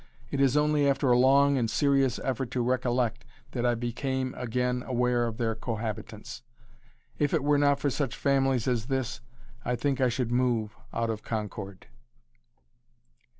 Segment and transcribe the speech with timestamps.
[0.31, 4.81] It is only after a long and serious effort to recollect that I became again
[4.87, 6.41] aware of their cohabitance.
[7.19, 9.21] If it were not for such families as this
[9.63, 11.85] I think I should move out of Concord."